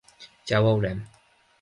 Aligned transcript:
Ja 0.53 0.61
ho 0.63 0.73
veurem. 0.79 1.05